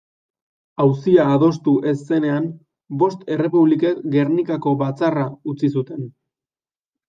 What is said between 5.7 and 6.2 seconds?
zuten.